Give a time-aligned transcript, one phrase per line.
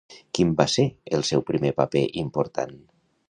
[0.37, 0.85] Quin va ser
[1.17, 2.77] el seu primer paper important?